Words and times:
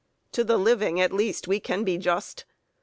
To 0.31 0.43
the 0.43 0.57
living, 0.57 0.99
at 0.99 1.13
least, 1.13 1.47
we 1.47 1.59
can 1.59 1.83
be 1.83 1.99
just. 1.99 2.43